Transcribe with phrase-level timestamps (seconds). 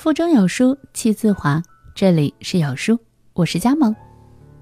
[0.00, 1.62] 腹中有书气自华，
[1.94, 2.98] 这里是有书，
[3.34, 3.94] 我是佳萌。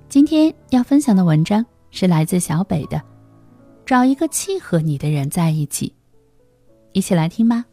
[0.09, 3.01] 今天要分享的文章是来自小北的，
[3.87, 5.95] 找一个契合你的人在一起，
[6.91, 7.65] 一起来听吧。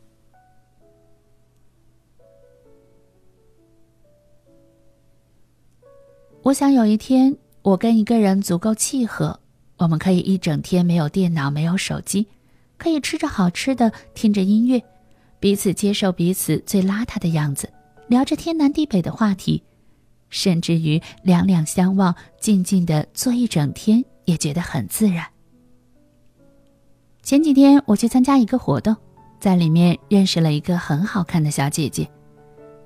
[6.44, 9.40] 我想有一天，我跟一个人足够契合，
[9.78, 12.28] 我们可以一整天没有电脑，没有手机，
[12.78, 14.80] 可以吃着好吃的，听着音乐。
[15.46, 17.72] 彼此接受彼此最邋遢的样子，
[18.08, 19.62] 聊着天南地北的话题，
[20.32, 25.24] 甚至于两两相望，静静的坐一整天，也觉得很自然。
[27.22, 28.96] 前几天我去参加一个活动，
[29.40, 32.10] 在里面认识了一个很好看的小姐姐，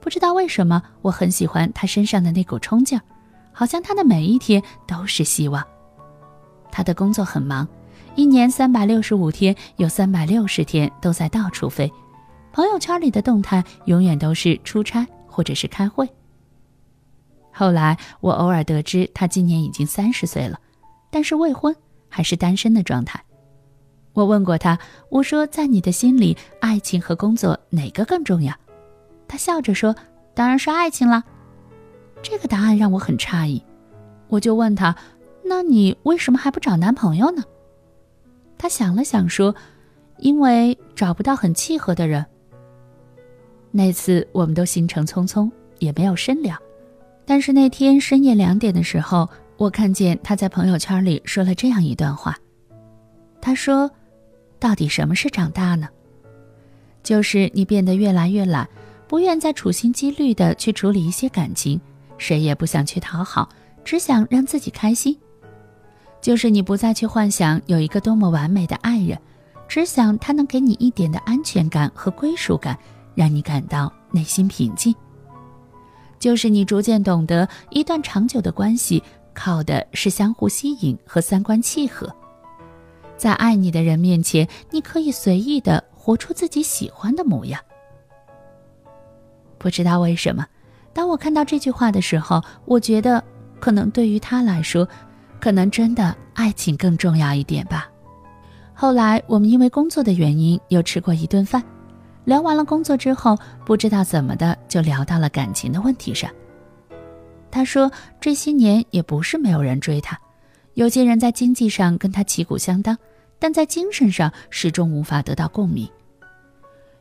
[0.02, 3.02] 不知道为什么我很喜欢她身上的那股冲劲儿，
[3.54, 5.66] 好像她的每一天都是希望。
[6.70, 7.66] 她的工作很忙，
[8.16, 11.90] 一年三百六十五天，有三百六十天都在到处飞。
[12.59, 16.05] 朋友圈里的动态永远都是出差或者是开会。
[17.54, 20.60] 后来我偶尔得知他今年已经三十岁了，
[21.10, 21.74] 但是未婚，
[22.10, 23.24] 还是单身的状态。
[24.12, 28.54] 我问过他，我说在你的心里，爱情和工作哪个更重要？
[29.26, 29.96] 他笑着说
[30.35, 31.24] ：“当然是爱情了。”
[32.21, 33.63] 这个答案让我很诧异，
[34.27, 34.93] 我就问他
[35.46, 37.41] ：“那你为什么还不找男朋友呢？”
[38.60, 39.55] 他想了想说
[40.20, 42.26] ：“因为找不到很契合的人。”
[43.71, 46.57] 那次我们都行程匆匆，也没有深聊。
[47.25, 52.35] 但是那天深夜两点的时候，我看见他在朋友圈里说了这样一段话。
[53.40, 53.90] 他说
[54.59, 55.87] ：“到底什么是长大呢？
[57.03, 58.67] 就是你变得越来越懒，
[59.07, 61.79] 不愿再处心积虑的去处理一些感情，
[62.17, 63.47] 谁也不想去讨好，
[63.85, 65.17] 只想让自己开心。
[66.19, 69.17] 就是你不再去幻想有一个多么完美的爱人，
[69.67, 72.75] 只想他能给你一点的安全感和归属感。”
[73.19, 74.95] 让你感到内心平静，
[76.19, 79.03] 就是你逐渐懂得，一段长久的关系
[79.34, 82.09] 靠的是相互吸引和三观契合。
[83.18, 87.59] 在爱你的人面前，你可以随意的活出自己喜欢的模样。
[89.58, 90.47] 不知道为什么，
[90.94, 93.22] 当我看到这句话的时候，我觉得
[93.59, 94.88] 可能对于他来说，
[95.41, 97.90] 可能真的爱情更重要一点吧。
[98.74, 101.62] 后来我们因为工作的原因又吃过一顿饭。
[102.25, 106.30] 聊完了工作之后，不知道怎么的就聊到了感情的问题上。
[107.52, 107.91] 他说
[108.22, 110.19] 这些年也不是没有人追他，
[110.75, 112.96] 有些人在经济上跟他旗鼓相当，
[113.40, 115.90] 但在精神上始终无法得到共鸣。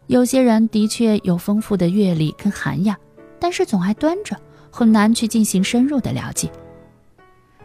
[0.06, 2.96] 有些人的确有丰富的阅历跟涵养，
[3.38, 4.34] 但是总爱端着，
[4.70, 6.50] 很难去进行深入的了解。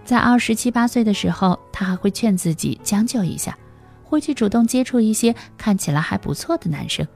[0.04, 3.58] 在二十七八岁的时候，他还会劝自己将就一下，
[4.04, 7.08] 会去主动接触一些看起来还不错的男生。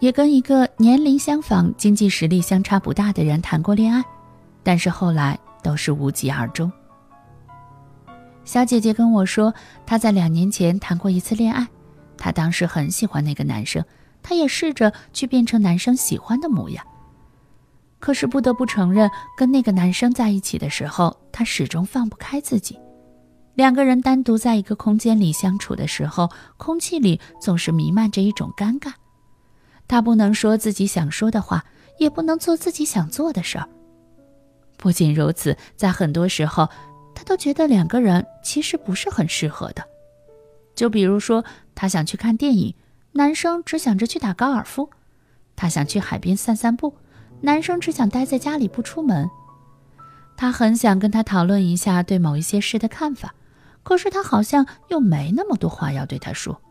[0.00, 4.02] 也跟一个年龄相仿、经济实力相差不大的人谈过恋爱，
[4.62, 6.72] 但是后来都是无疾而终。
[8.42, 11.68] 小姐姐跟我说，她在两年前谈过一次恋爱，
[12.16, 13.84] 她当时很喜欢那个男生，
[14.22, 16.82] 她也试着去变成男生喜欢的模样。
[17.98, 22.78] 可是不得不承认，跟那个男生在一起的时候，她始终放不开自己。
[23.54, 28.94] 两个人单独在一个空间里相处的时候，空气里总是弥漫着一种尴尬。
[29.90, 31.64] 他不能说自己想说的话，
[31.98, 33.68] 也不能做自己想做的事儿。
[34.76, 36.68] 不仅如此，在很多时候，
[37.12, 39.84] 他都觉得两个人其实不是很适合的。
[40.76, 42.72] 就比如说，他想去看电影，
[43.10, 44.88] 男生只想着去打高尔夫；
[45.56, 46.94] 他想去海边散散步，
[47.40, 49.28] 男生只想待在家里不出门。
[50.36, 53.34] 他很想跟他讨论一下对某一些事的看法，
[53.82, 56.62] 可是他好像又没那么多话要对他说。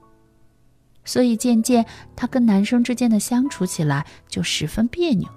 [1.10, 5.28] 所以渐渐，她跟男生之间的相处起来就十分别扭，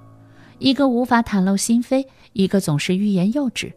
[0.59, 3.73] 一个无法袒露心扉，一个总是欲言又止。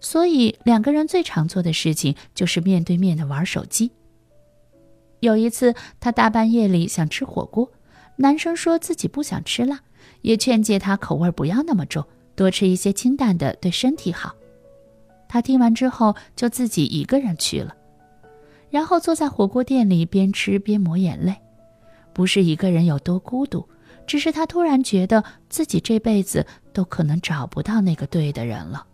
[0.00, 3.92] 所以两个人最常做的事情就是面对面的玩手机。
[5.20, 7.70] 有一次，他大半夜里想吃火锅，
[8.16, 9.78] 男生说自己不想吃辣，
[10.22, 12.04] 也劝诫他口味不要那么重，
[12.34, 14.34] 多吃一些清淡的，对身体好。
[15.28, 17.76] 他听完之后，就自己一个人去了。
[18.72, 21.36] 然后坐在火锅店里，边吃边抹眼泪，
[22.14, 23.68] 不是一个人有多孤独，
[24.06, 28.86] 只是他突然觉得自己这辈子都可能找不到那个对的人了。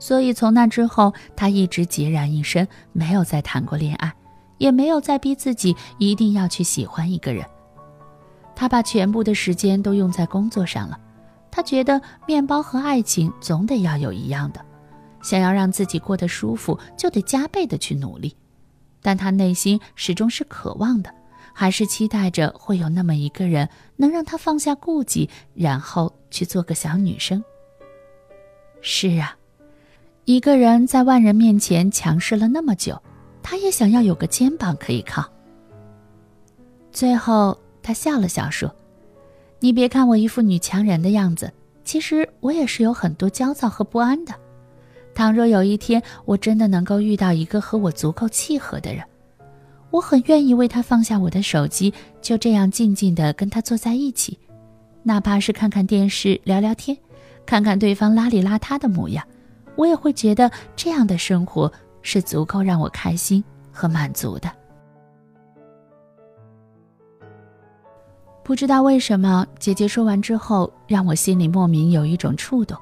[0.00, 4.12] 所以从那之后，他一直孑然一身，没有再谈过恋爱，
[4.58, 7.46] 也没有再逼自己一定要去喜欢一个人。
[8.56, 10.98] 他把全部的时间都用在工作上了，
[11.52, 14.60] 他觉得面包和爱情总得要有一样的。
[15.22, 18.36] 想要让自己过得舒服，就得加倍的去努力，
[19.02, 21.12] 但他内心始终是渴望的，
[21.52, 27.42] 还是期待着会有那么一个人能让他放下顾忌，然后去做个小女生。
[28.80, 29.36] 是啊，
[30.24, 33.00] 一个人在万人面前强势了那么久，
[33.42, 35.24] 他也想要有个肩膀可以靠。
[36.92, 38.74] 最后，他笑了笑说
[39.60, 41.52] ：“你别看我一副女强人的样子，
[41.84, 44.32] 其实我也是有很多焦躁和不安的。
[45.18, 49.04] 倘若有一天我真的能够遇到一个和我足够契合的人，
[49.90, 51.92] 我很愿意为他放下我的手机，
[52.22, 54.38] 就这样静静地跟他坐在一起，
[55.02, 56.96] 哪怕是看看电视、聊聊天。”
[57.44, 59.26] 看看对方邋里邋遢的模样，
[59.74, 63.42] 我也会觉得这样的生活是足够让我开心
[63.72, 64.48] 和满足的。
[68.44, 72.78] 不知道为什么，姐姐说完之后，让我心里莫名有一种触动。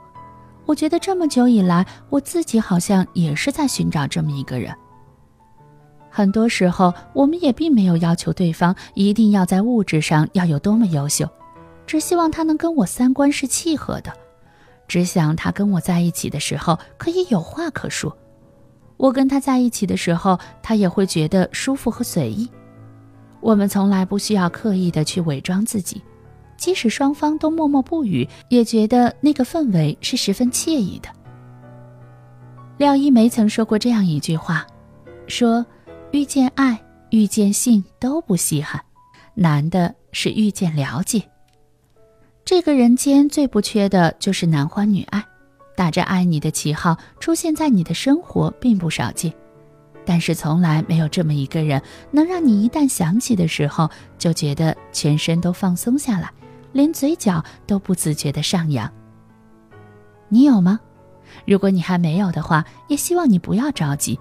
[0.67, 4.75] 我觉得这么久以来，我自己好像也是在寻找这么一个人。
[6.11, 11.29] 很多时候，我们也并没有要求对方一定要在物质上要有多么优秀，
[11.87, 14.13] 只希望他能跟我三观是契合的。
[14.89, 18.17] 只想他跟我在一起的时候可以有话可说，
[18.97, 22.49] 我跟他在一起的时候，他也会觉得舒服和随意。
[23.41, 26.01] 我们从来不需要刻意的去伪装自己，
[26.57, 31.09] 即使双方都默默不语，也觉得那个氛围是十分惬意的。
[32.79, 34.67] 廖一梅曾说过这样一句话，
[35.27, 35.65] 说
[36.11, 36.79] 遇见爱、
[37.11, 38.81] 遇见性都不稀罕，
[39.35, 41.23] 难的是遇见了解。
[42.45, 45.25] 这个人间最不缺的就是男欢女爱，
[45.75, 49.33] 打着爱你的旗号出现在你的生活并不少见，
[50.05, 56.31] 但是从来没有这么一个人能让你一旦想起的时候就觉得全身都放松下来，
[56.73, 58.91] 连嘴角都不自觉的上扬。
[60.29, 60.81] 你有吗？
[61.45, 64.19] 如果你还没有的话，也希望你不要着急，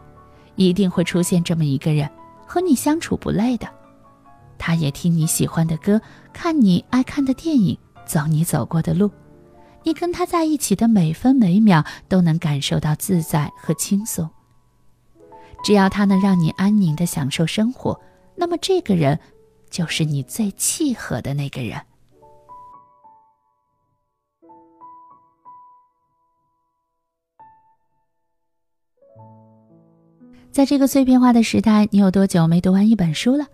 [0.56, 2.10] 一定会出现这么一个人，
[2.46, 3.68] 和你相处不累的，
[4.58, 6.02] 他也听你喜欢的歌，
[6.34, 7.78] 看你爱看的电影。
[8.06, 9.10] 走你走过的路，
[9.82, 14.30] 你跟他在一起的每分每秒都能感受到自在和轻松。
[15.64, 18.00] 只要他能让你安宁的享受生活，
[18.36, 19.20] 那么这个人
[19.72, 21.82] 就是你最契合的那个人。
[30.56, 33.46] 在这个碎片化的时代，你有多久没读完一本书了？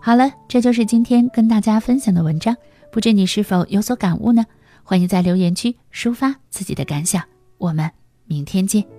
[0.00, 2.56] 好了，这就是今天跟大家分享的文章。
[2.92, 4.46] 不知你是否有所感悟呢？
[4.84, 7.20] 欢迎在留言区抒发自己的感想。
[7.58, 7.90] 我们
[8.26, 8.95] 明天见。